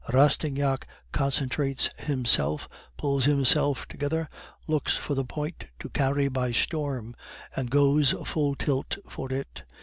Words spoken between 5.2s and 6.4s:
point to carry